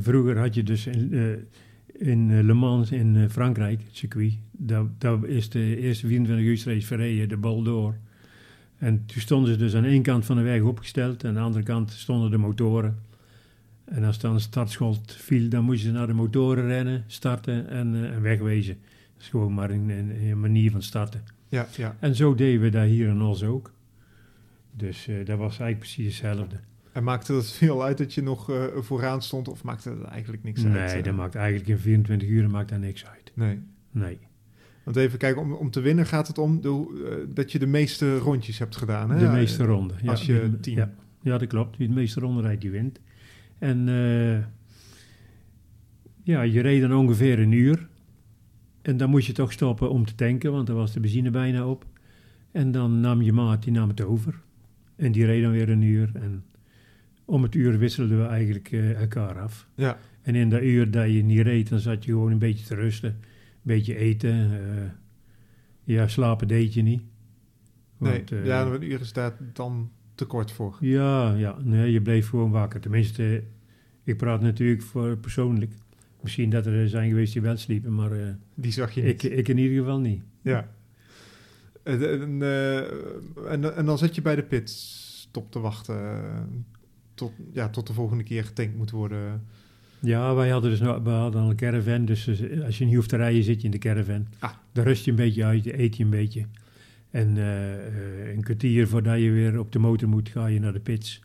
[0.00, 1.46] vroeger had je dus in,
[1.92, 6.86] in Le Mans in Frankrijk, het circuit, daar, daar is de eerste 24 uur race
[6.86, 7.96] verreden, de bal door.
[8.82, 11.40] En toen stonden ze dus aan één kant van de weg opgesteld en aan de
[11.40, 12.98] andere kant stonden de motoren.
[13.84, 17.94] En als dan een startschot viel, dan moesten ze naar de motoren rennen, starten en,
[17.94, 18.78] uh, en wegwezen.
[19.12, 21.22] Dat is gewoon maar een, een, een, manier van starten.
[21.48, 21.96] Ja, ja.
[22.00, 23.72] En zo deden we daar hier in Os ook.
[24.76, 26.56] Dus uh, dat was eigenlijk precies hetzelfde.
[26.92, 30.42] En maakte het veel uit dat je nog uh, vooraan stond of maakte het eigenlijk
[30.42, 30.92] niks nee, uit?
[30.92, 33.32] Nee, dat maakt eigenlijk in 24 uur maakt daar niks uit.
[33.34, 33.60] Nee.
[33.90, 34.18] Nee.
[34.84, 37.66] Want even kijken, om, om te winnen gaat het om de, uh, dat je de
[37.66, 39.10] meeste rondjes hebt gedaan.
[39.10, 39.18] Hè?
[39.18, 39.96] De meeste ronden.
[40.02, 40.76] Ja, Als je team.
[40.76, 41.76] Ja, ja, dat klopt.
[41.76, 43.00] Wie de meeste ronden rijdt, die wint.
[43.58, 44.38] En uh,
[46.22, 47.88] ja, je reed dan ongeveer een uur.
[48.82, 51.66] En dan moest je toch stoppen om te tanken, want dan was de benzine bijna
[51.66, 51.86] op.
[52.52, 54.40] En dan nam je maat, die nam het over.
[54.96, 56.10] En die reed dan weer een uur.
[56.14, 56.44] En
[57.24, 59.68] om het uur wisselden we eigenlijk uh, elkaar af.
[59.74, 59.98] Ja.
[60.22, 62.74] En in dat uur dat je niet reed, dan zat je gewoon een beetje te
[62.74, 63.16] rusten.
[63.62, 64.50] Een beetje eten.
[64.50, 64.90] Uh,
[65.84, 67.02] ja, slapen deed je niet.
[67.96, 70.76] Want, nee, ja, een uur is daar dan te kort voor.
[70.80, 72.80] Ja, ja nee, je bleef gewoon wakker.
[72.80, 73.42] Tenminste,
[74.04, 75.72] ik praat natuurlijk voor persoonlijk.
[76.20, 78.12] Misschien dat er zijn geweest die wel sliepen, maar...
[78.12, 79.22] Uh, die zag je niet.
[79.22, 80.22] Ik, ik in ieder geval niet.
[80.42, 80.68] Ja.
[81.82, 82.78] En, en, uh,
[83.52, 86.66] en, en, dan zit je bij de pit stop te wachten
[87.14, 89.46] tot, ja, tot de volgende keer getankt moet worden.
[90.02, 92.28] Ja, wij hadden dus we hadden een caravan, dus
[92.64, 94.26] als je niet hoeft te rijden zit je in de caravan.
[94.38, 94.50] Ah.
[94.72, 96.46] Dan rust je een beetje uit, eet je een beetje.
[97.10, 100.80] En uh, een kwartier voordat je weer op de motor moet, ga je naar de
[100.80, 101.20] pits.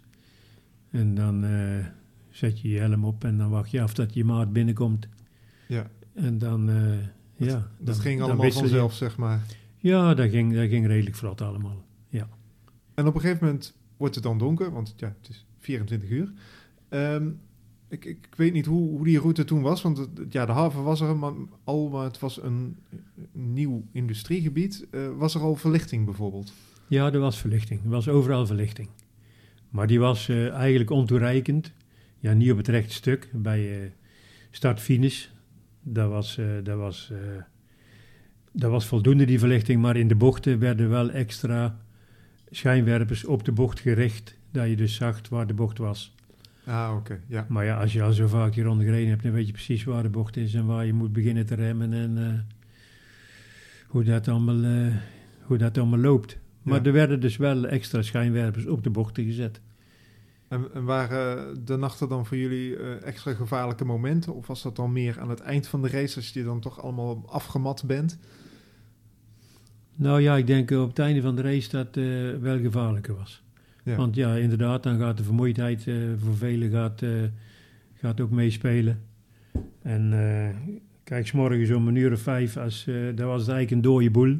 [0.91, 1.85] En dan uh,
[2.29, 5.07] zet je je helm op en dan wacht je af dat je maat binnenkomt.
[5.67, 5.89] Ja.
[6.13, 6.97] En dan, uh,
[7.37, 7.67] dat, ja.
[7.79, 8.97] Dat ging allemaal vanzelf, je.
[8.97, 9.41] zeg maar.
[9.77, 12.29] Ja, dat ging, dat ging redelijk vlot allemaal, ja.
[12.93, 16.31] En op een gegeven moment wordt het dan donker, want ja, het is 24 uur.
[16.89, 17.39] Um,
[17.89, 21.01] ik, ik, weet niet hoe, hoe die route toen was, want ja, de haven was
[21.01, 22.77] er maar, al, maar het was een,
[23.31, 24.87] nieuw industriegebied.
[24.91, 26.53] Uh, was er al verlichting bijvoorbeeld?
[26.87, 27.83] Ja, er was verlichting.
[27.83, 28.89] Er was overal verlichting.
[29.69, 31.73] Maar die was uh, eigenlijk ontoereikend.
[32.19, 33.89] Ja, niet op het rechte stuk, bij uh,
[34.51, 35.27] start-finish.
[35.81, 37.11] Dat was, dat, was,
[38.51, 39.81] dat was voldoende, die verlichting.
[39.81, 41.79] Maar in de bochten werden wel extra
[42.49, 46.15] schijnwerpers op de bocht gericht, dat je dus zag waar de bocht was.
[46.67, 47.45] Ah, oké, ja.
[47.49, 49.83] Maar ja, als je al zo vaak hier rond gereden hebt, dan weet je precies
[49.83, 52.33] waar de bocht is en waar je moet beginnen te remmen en uh,
[53.87, 54.95] hoe, dat allemaal, uh,
[55.41, 56.37] hoe dat allemaal loopt.
[56.61, 56.85] Maar Ja.
[56.85, 59.61] er werden dus wel extra schijnwerpers op de bochten gezet.
[60.47, 64.35] En, en waren de nachten dan voor jullie uh, extra gevaarlijke momenten?
[64.35, 66.81] Of was dat dan meer aan het eind van de race, als je dan toch
[66.81, 68.17] allemaal afgemat bent?
[69.95, 71.95] Nou ja, ik denk op het einde van de race dat
[72.41, 73.43] wel gevaarlijker was.
[73.87, 73.95] Ja.
[73.95, 77.09] Want ja, inderdaad, dan gaat de vermoeidheid uh, voor velen gaat, uh,
[77.93, 78.99] gaat ook meespelen.
[79.81, 83.71] En uh, kijk, s morgens om een uur of vijf, als, dat was het eigenlijk
[83.71, 84.37] een dode boel.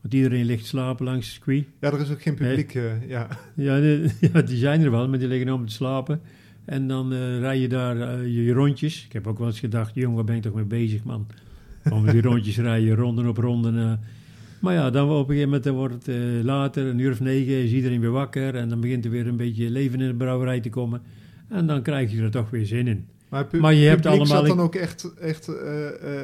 [0.00, 1.64] Want iedereen ligt slapen langs het circuit.
[1.80, 2.72] Ja, er is ook geen publiek,
[3.08, 3.28] ja.
[3.54, 6.20] Ja, de, ja, die zijn er wel, maar die liggen om te slapen.
[6.64, 9.04] En dan rij je daar je rondjes.
[9.04, 11.26] Ik heb ook wel eens gedacht, jongen, waar ben ik toch mee bezig, man?
[11.90, 14.00] Om die rondjes rijden, ronden op ronden.
[14.64, 17.20] Maar ja, dan op een gegeven moment dan wordt het uh, later, een uur of
[17.20, 18.54] negen, is iedereen weer wakker.
[18.54, 21.02] En dan begint er weer een beetje leven in de brouwerij te komen.
[21.48, 23.06] En dan krijg je er toch weer zin in.
[23.28, 24.26] Maar, pu maar je hebt allemaal...
[24.26, 26.18] zat dan ook echt, echt uh, uh,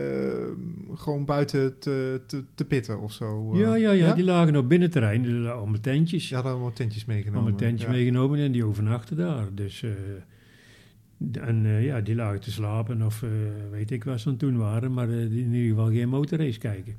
[0.95, 3.57] gewoon buiten te, te, te pitten of zo?
[3.57, 5.23] Ja, ja, ja, ja, die lagen op binnenterrein.
[5.23, 6.29] Dus allemaal tentjes.
[6.29, 7.41] Ja, dan allemaal tentjes meegenomen.
[7.41, 7.91] Allemaal tentjes ja.
[7.91, 9.47] meegenomen en die overnachten daar.
[9.55, 9.85] Dus...
[11.33, 13.31] En uh, ja, die lagen te slapen of uh,
[13.71, 16.95] weet ik wat ze aan toen waren, maar uh, in ieder geval geen motorrace kijken.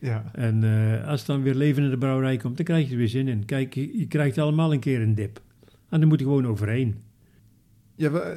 [0.00, 0.30] Ja.
[0.32, 0.64] En
[1.04, 3.28] als het dan weer leven in de brouwerij komt, dan krijg je er weer zin
[3.28, 3.44] in.
[3.44, 5.40] Kijk, je, je krijgt allemaal een keer een dip.
[5.88, 7.04] En dan moet je gewoon overheen.
[7.94, 8.36] Ja,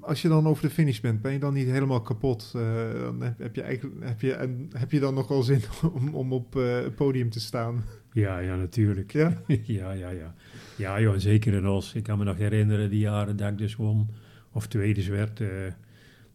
[0.00, 2.50] als je dan over de finish bent, ben je dan niet helemaal kapot?
[2.52, 5.60] dan heb, heb, je eigenlijk, heb, je, en, heb je dan nog wel zin
[5.94, 7.84] om, om op het podium te staan?
[8.12, 9.12] Ja, ja, natuurlijk.
[9.12, 9.42] Ja?
[9.78, 10.34] ja, ja, ja.
[10.76, 11.94] Ja, joh, zeker in Os.
[11.94, 14.08] Ik kan me nog herinneren die jaren dat ik dus won
[14.52, 15.40] of tweede werd.
[15.40, 15.48] Uh,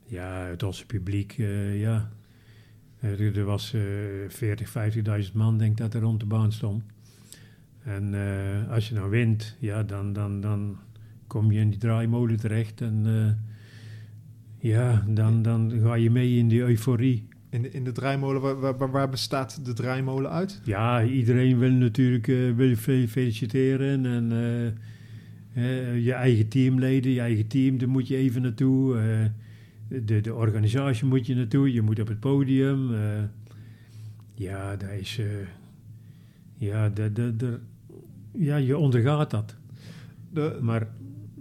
[0.05, 2.11] ja, het Osse publiek, uh, ja.
[3.03, 3.75] Uh, er was
[4.27, 4.73] 40,
[5.25, 6.83] 50.000 man, denk ik, dat er rond de baan stond.
[7.83, 8.13] En
[8.69, 10.77] als je nou wint, ja, dan, dan, dan
[11.27, 12.81] kom je in die draaimolen terecht.
[12.81, 13.05] En
[14.57, 17.27] ja, dan, dan ga je mee in die euforie.
[17.49, 20.61] In de, in de draaimolen, waar, waar, waar, bestaat de draaimolen uit?
[20.63, 22.75] Ja, iedereen wil natuurlijk wil
[23.07, 24.31] feliciteren en...
[24.31, 28.97] Uh, je eigen teamleden, je eigen team, daar moet je even naartoe.
[29.89, 32.91] De, de organisatie moet je naartoe, je moet op het podium.
[32.91, 32.99] Uh,
[34.33, 35.21] ja, daar is.
[36.57, 37.59] ja, de, de, de,
[38.31, 39.55] ja, je ondergaat dat.
[40.29, 40.87] De, maar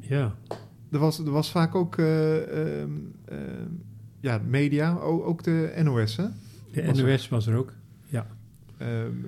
[0.01, 0.35] ja.
[0.91, 2.85] Er was, er was vaak ook uh,
[4.21, 6.27] ja, media, ook, de NOS, hè?
[6.73, 7.73] De NOS was er ook,
[8.07, 8.27] ja.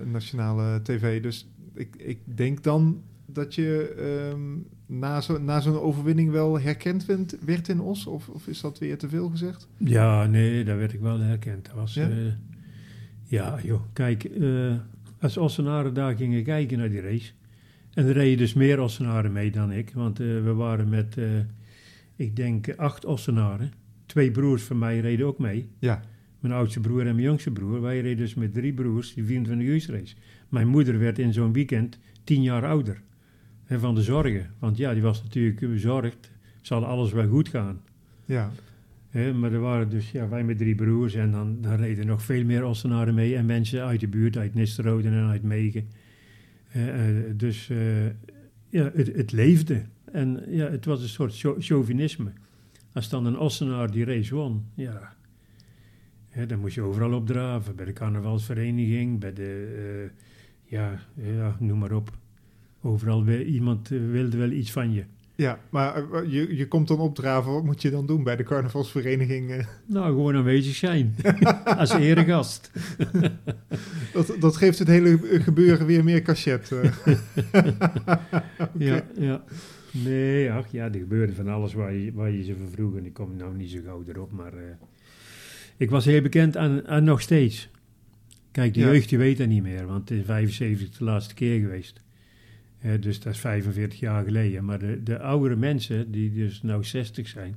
[0.05, 1.23] nationale tv.
[1.23, 3.95] Dus ik, ik denk dan dat je
[4.33, 8.07] um, na zo'n na zo'n overwinning wel herkend werd, werd in Os?
[8.07, 9.69] Of, of is dat weer te veel gezegd?
[9.77, 11.67] Ja, nee, daar werd ik wel herkend.
[11.67, 12.09] Dat was, ja?
[13.25, 14.75] ja, joh, kijk, uh,
[15.21, 17.33] als Ossenaren daar gingen kijken naar die race...
[17.91, 19.91] En er reden dus meer Ossenaren mee dan ik.
[19.95, 21.17] Want uh, we waren met,
[22.17, 23.73] ik denk, acht Ossenaren.
[24.07, 25.69] Twee broers van mij reden ook mee.
[25.79, 26.03] Ja.
[26.41, 27.81] Mijn oudste broer en mijn jongste broer.
[27.81, 30.15] Wij reden dus met drie broers die 24 uur race.
[30.49, 33.03] Mijn moeder werd in zo'n weekend tien jaar ouder.
[33.71, 34.51] En van de zorgen.
[34.59, 36.31] Want ja, die was natuurlijk bezorgd.
[36.61, 37.81] Zal alles wel goed gaan.
[38.25, 38.51] Ja.
[39.09, 41.15] He, maar er waren dus, ja, wij met drie broers.
[41.15, 43.37] En dan, dan reden nog veel meer Ossenaren mee.
[43.37, 45.89] En mensen uit de buurt, uit Nisterode en uit Megen.
[46.77, 46.85] Uh,
[47.37, 48.07] dus uh,
[48.69, 49.83] ja, het, het, leefde.
[50.13, 52.33] En ja, het was een soort chauvinisme.
[52.93, 55.15] Als dan een Ossenaar die race won, ja,
[56.47, 57.77] dan moest je overal opdraven.
[57.77, 60.11] Bij de carnavalsvereniging, bij de, uh,
[60.65, 62.19] ja, ja, noem maar op.
[62.83, 65.05] Overal weer, iemand wilde wel iets van je.
[65.41, 67.53] Ja, maar eh, je, je komt dan opdraven.
[67.53, 69.51] Wat moet je dan doen bij de carnavalsvereniging?
[69.51, 69.67] Eh?
[69.87, 71.15] Nou, gewoon aanwezig zijn.
[71.79, 72.71] als eregast.
[74.13, 76.73] dat, dat geeft het hele gebeuren weer meer cachet.
[76.73, 77.17] Eh.
[78.79, 79.45] Ja, ja.
[79.91, 82.97] Nee, ach ja, er gebeurde van alles waar je, waar je ze van vroeg.
[82.97, 84.53] En ik kom nou niet zo gauw erop, maar...
[85.77, 87.69] ik was heel bekend aan, aan nog steeds.
[88.51, 91.61] Kijk, de jeugd die weet dat niet meer, want het is 75 de laatste keer
[91.61, 92.01] geweest
[93.01, 94.65] dus dat is 45 jaar geleden.
[94.65, 97.57] Maar de, de oudere mensen, die dus nou 60 zijn,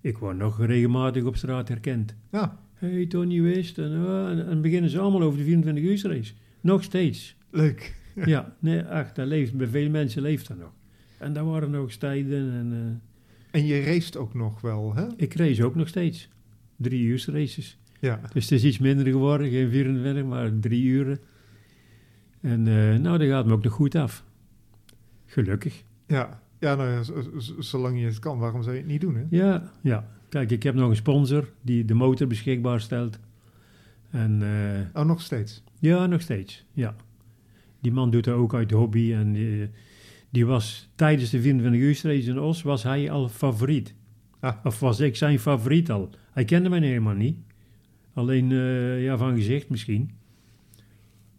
[0.00, 2.14] ik word nog regelmatig op straat herkend.
[2.30, 2.58] Ja.
[2.74, 3.78] hey, Tony Wist.
[3.78, 6.32] En, uh, en, en, beginnen ze allemaal over de 24 uur race.
[6.60, 7.36] Nog steeds.
[7.50, 7.94] Leuk.
[8.24, 10.72] Ja, nee, ach, dat leeft, bij veel mensen leeft dat nog.
[11.18, 12.52] En daar waren nog tijden.
[12.52, 15.06] En, uh, en je race ook nog wel, hè?
[15.16, 16.28] Ik race ook nog steeds.
[16.76, 17.78] Drie uur races.
[18.00, 18.20] Ja.
[18.32, 21.18] Dus het is iets minder geworden, geen 24, maar drie uren.
[22.44, 24.24] En uh, nou, dat gaat me ook nog goed af.
[25.26, 25.84] Gelukkig.
[26.06, 27.04] Ja, ja nou,
[27.58, 29.14] zolang je het kan, waarom zou je het niet doen?
[29.14, 29.24] Hè?
[29.30, 30.08] Ja, ja.
[30.28, 33.18] Kijk, ik heb nog een sponsor die de motor beschikbaar stelt.
[34.10, 35.62] En, uh, oh, nog steeds?
[35.78, 36.96] Ja, nog steeds, ja.
[37.80, 39.12] Die man doet er ook uit hobby.
[39.12, 39.70] En die,
[40.30, 43.94] die was tijdens de 24 uur race in Os, was hij al favoriet.
[44.40, 44.56] Ah.
[44.64, 46.10] Of was ik zijn favoriet al.
[46.32, 47.38] Hij kende mij helemaal niet.
[48.14, 50.10] Alleen uh, ja, van gezicht misschien.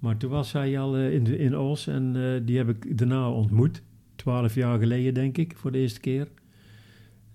[0.06, 3.30] Maar toen was hij al uh, in, in Os en uh, die heb ik daarna
[3.30, 3.82] ontmoet.
[4.16, 6.28] Twaalf jaar geleden, denk ik, voor de eerste keer.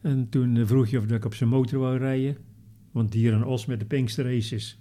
[0.01, 2.37] En toen uh, vroeg je of ik op zijn motor wou rijden.
[2.91, 4.79] Want hier in Os met de Pinkster Races,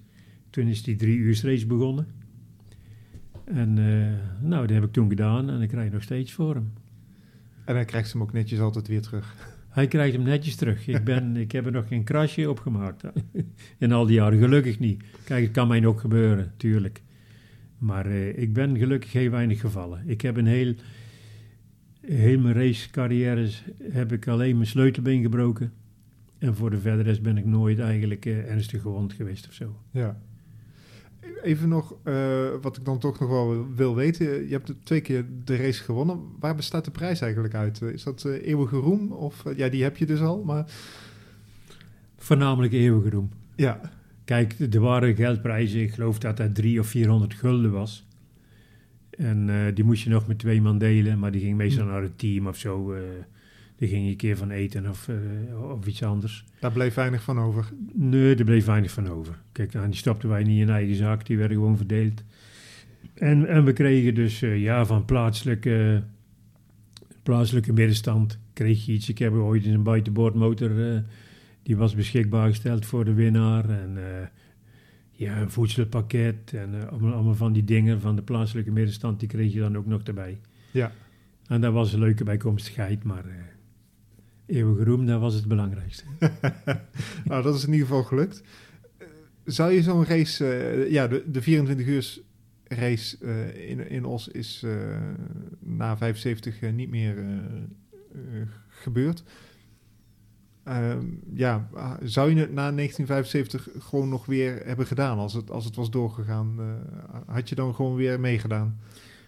[0.49, 2.07] toen is die drie uur race begonnen.
[3.43, 3.73] En
[4.41, 6.73] nou, dat heb ik toen gedaan en ik rijd nog steeds voor hem.
[7.65, 9.35] En hij krijgt hem ook netjes altijd weer terug?
[9.69, 10.87] Hij krijgt hem netjes terug.
[10.87, 13.03] Ik, ben, ik heb er nog geen krasje op gemaakt.
[13.77, 15.03] In al die jaren, gelukkig niet.
[15.23, 17.01] Kijk, het kan mij ook gebeuren, tuurlijk.
[17.79, 20.03] Maar uh, ik ben gelukkig heel weinig gevallen.
[20.05, 20.73] Ik heb een heel,
[22.01, 25.73] heel mijn racecarrières heb ik alleen mijn sleutelbeen gebroken.
[26.37, 29.75] En voor de verdere rest ben ik nooit eigenlijk uh, ernstig gewond geweest of zo.
[29.91, 30.21] Ja.
[31.43, 34.25] Even nog, uh, wat ik dan toch nog wel wil weten.
[34.25, 36.19] Je hebt twee keer de race gewonnen.
[36.39, 37.81] Waar bestaat de prijs eigenlijk uit?
[37.81, 39.11] Is dat eeuwige roem?
[39.11, 40.71] Of, ja, die heb je dus al, maar...
[42.17, 43.29] Voornamelijk eeuwige roem.
[43.55, 43.98] Ja.
[44.29, 48.05] Kijk, er waren geldprijzen, ik geloof dat dat 300 of 400 gulden was.
[49.09, 51.89] En uh, die moest je nog met twee man delen, maar die ging meestal hm.
[51.89, 52.93] naar het team of zo.
[52.93, 52.99] Uh,
[53.75, 56.45] die ging je een keer van eten of, uh, of iets anders.
[56.59, 57.65] Daar bleef weinig van over?
[57.93, 59.41] Nee, daar bleef weinig van over.
[59.51, 62.23] Kijk, nou, die stopten wij niet in eigen zaak, die werden gewoon verdeeld.
[63.13, 66.03] En, en we kregen dus ja, van plaatselijke,
[67.23, 69.09] plaatselijke middenstand kreeg je iets.
[69.09, 71.03] Ik heb ooit in een buitenboordmotor
[71.69, 73.69] die was beschikbaar gesteld voor de winnaar.
[73.69, 74.03] En uh,
[75.11, 79.29] ja, een voedselpakket en uh, allemaal, allemaal, van die dingen van de plaatselijke middenstand, die
[79.29, 80.39] kreeg je dan ook nog erbij.
[80.71, 80.91] Ja.
[81.47, 83.33] En dat was een leuke bijkomstigheid, maar uh,
[84.45, 86.03] eeuwige roem, dat was het belangrijkste.
[87.25, 88.43] nou, dat is in ieder geval gelukt.
[89.45, 90.45] Zou je zo'n race,
[90.89, 92.17] ja, de, de 24 uur
[92.67, 93.17] race
[93.67, 94.65] in, in Os is
[95.59, 97.15] na 75 niet meer
[98.67, 99.23] gebeurd.
[100.69, 101.69] Ehm, ja,
[102.03, 105.89] zou je het na 1975 gewoon nog weer hebben gedaan als het, als het was
[105.89, 106.55] doorgegaan?
[106.59, 106.65] Uh,
[107.25, 108.79] had je dan gewoon weer meegedaan?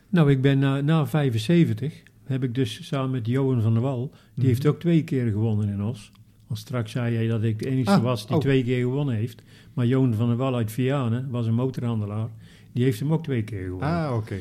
[0.09, 4.09] Nou, ik ben na, na 75 heb ik dus samen met Johan van der Wal,
[4.09, 4.47] die mhm.
[4.47, 6.11] heeft ook twee keer gewonnen in Os.
[6.47, 8.41] Want straks zei jij dat ik de enige ah, was die oh.
[8.41, 9.41] twee keer gewonnen heeft.
[9.73, 12.29] Maar Johan van der Wal uit Vianen was een motorhandelaar.
[12.71, 13.87] Die heeft hem ook twee keer gewonnen.
[13.87, 14.35] Ah, oké.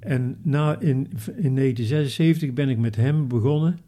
[0.00, 3.78] En na, in, in 1976 ben ik met hem begonnen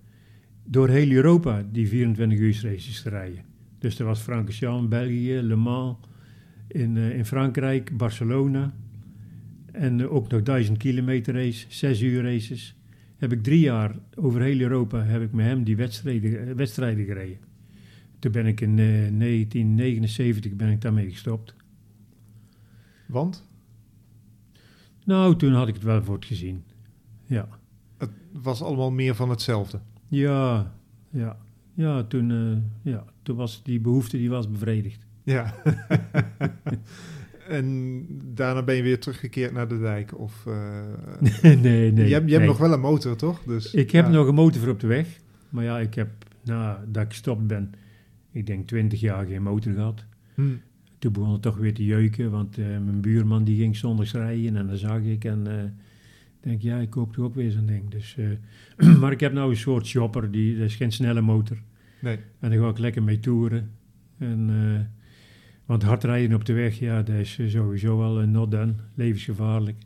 [0.71, 3.45] door heel Europa die 24 uur races te rijden.
[3.79, 5.97] Dus er was Francorchamps, België, Le Mans,
[6.69, 8.75] in, uh, in Frankrijk, Barcelona.
[9.73, 12.77] En uh, ook nog 1000 kilometer race, 6 uur races.
[13.17, 17.39] Heb ik drie jaar over heel Europa heb ik met hem die wedstrijden, wedstrijden gereden.
[18.19, 21.55] Toen ben ik in uh, 1979 ben ik daarmee gestopt.
[23.07, 23.47] Want?
[25.05, 26.65] Nou, toen had ik het wel voor het gezien.
[27.27, 27.49] Ja.
[27.99, 29.81] Het was allemaal meer van hetzelfde?
[30.09, 30.73] Ja,
[31.11, 31.37] ja.
[31.75, 32.57] Ja, toen, uh,
[32.93, 35.07] ja, toen was die behoefte die was bevredigd.
[35.23, 35.55] Ja.
[37.49, 40.19] en daarna ben je weer teruggekeerd naar de dijk?
[40.19, 40.81] Of, uh,
[41.21, 42.09] nee, nee, nee.
[42.09, 43.43] Je, hebt, je hebt nog wel een motor, toch?
[43.43, 45.21] Dus, ik heb nog een motor voor op de weg.
[45.49, 46.09] Maar ja, ik heb,
[46.45, 47.73] nadat ik gestopt ben,
[48.33, 50.05] ik denk twintig jaar geen motor gehad.
[50.35, 50.61] Hmm.
[50.99, 54.57] Toen begon het toch weer te jeuken, want uh, mijn buurman die ging zondags rijden
[54.57, 55.47] en dan zag ik en
[56.41, 57.91] denk, ja, ik koop toch ook weer zo'n ding.
[57.91, 61.57] Dus, uh, maar ik heb nou een soort shopper, die, dat is geen snelle motor.
[62.01, 62.19] Nee.
[62.41, 63.71] En daar ga ik lekker mee toeren.
[64.19, 64.91] En,
[65.67, 69.77] want hard rijden op de weg, ja, dat is sowieso wel een not done, levensgevaarlijk.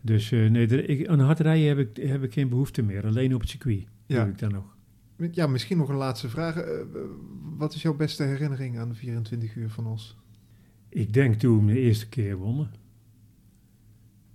[0.00, 3.34] Dus nee, er, ik, aan hard rijden heb ik, heb ik geen behoefte meer, alleen
[3.34, 4.18] op het circuit ja.
[4.18, 4.76] heb ik dan nog.
[5.30, 6.64] Ja, misschien nog een laatste vraag.
[7.56, 10.16] Wat is jouw beste herinnering aan de 24 uur van ons?
[10.88, 12.70] Ik denk toen we de eerste keer wonnen.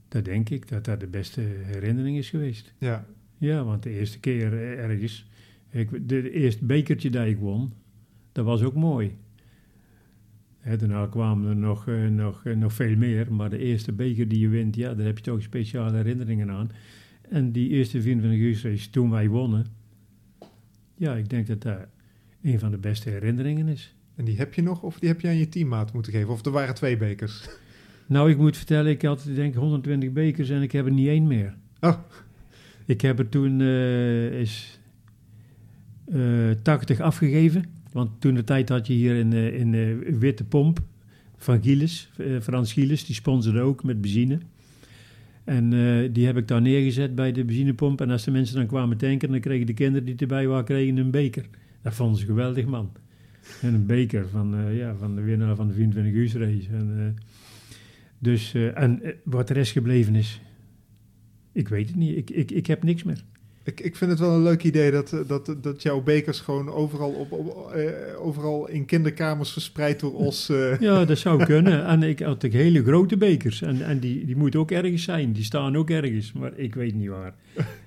[0.07, 2.73] Dat denk ik, dat dat de beste herinnering is geweest.
[2.77, 3.05] Ja.
[3.37, 5.29] Ja, want de eerste keer ergens...
[5.69, 7.73] Ik, de, de eerste bekertje dat ik won,
[8.31, 9.17] dat was ook mooi.
[10.63, 14.39] Daarna kwamen er nog, uh, nog, uh, nog veel meer, maar de eerste beker die
[14.39, 16.71] je wint, ja, daar heb je toch speciale herinneringen aan.
[17.29, 19.65] En die eerste 24 uur race, toen wij wonnen,
[20.95, 21.87] ja, ik denk dat dat
[22.41, 23.95] een van de beste herinneringen is.
[24.15, 26.29] En die heb je nog, of die heb je aan je teammaat moeten geven?
[26.29, 27.49] Of er waren twee bekers?
[28.07, 31.27] Nou, ik moet vertellen, ik had denk 120 bekers en ik heb er niet één
[31.27, 31.55] meer.
[31.79, 31.97] Oh.
[32.85, 34.79] Ik heb er toen uh, is,
[36.07, 37.65] uh, 80 afgegeven.
[37.91, 40.79] Want toen de tijd had je hier in, uh, in uh, Witte Pomp
[41.37, 42.09] van Gielis,
[42.41, 44.39] Frans Gielis, die sponsorde ook met benzine.
[45.43, 45.69] En
[46.13, 48.01] die heb ik daar neergezet bij de benzinepomp.
[48.01, 50.97] En als de mensen dan kwamen tanken, dan kregen de kinderen die erbij waren, kregen
[50.97, 51.45] een beker.
[51.81, 52.91] Dat vonden ze geweldig, man.
[53.61, 56.69] En een beker van, ja, van de winnaar van de 24 uur race.
[56.69, 57.15] En,
[58.19, 60.41] uh, dus, en wat de rest gebleven is,
[61.51, 62.17] ik weet het niet.
[62.17, 63.23] Ik, ik, ik heb niks meer.
[63.63, 67.11] Ik, ik vind het wel een leuk idee dat, dat, dat jouw bekers gewoon overal,
[67.11, 70.33] op, op uh, overal in kinderkamers verspreid door.
[70.51, 70.79] Uh.
[70.79, 71.85] Ja, dat zou kunnen.
[71.85, 73.61] En ik had ook hele grote bekers.
[73.61, 75.33] En, en die, die moeten ook ergens zijn.
[75.33, 77.33] Die staan ook ergens, maar ik weet niet waar.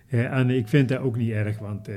[0.41, 1.95] en ik vind dat ook niet erg, want uh,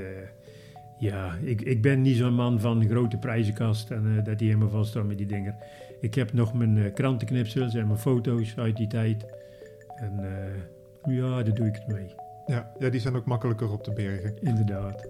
[1.00, 4.90] ja, ik, ik ben niet zo'n man van grote prijzenkast en dat die helemaal vast
[4.90, 5.56] staan met die dingen.
[6.04, 9.26] Ik heb nog mijn krantenknipsels en mijn foto's uit die tijd.
[9.96, 10.20] En
[11.04, 12.16] ja, daar doe ik het mee.
[12.46, 14.42] Ja, ja, die zijn ook makkelijker op te bergen.
[14.42, 15.08] Inderdaad.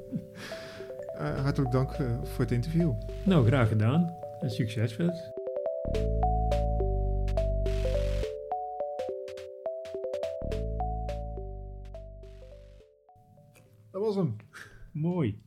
[1.16, 2.94] Uh, hartelijk dank uh, voor het interview.
[3.24, 4.16] Nou, graag gedaan.
[4.40, 5.32] En succes verder.
[13.92, 14.36] Dat was hem.
[14.92, 15.43] Mooi.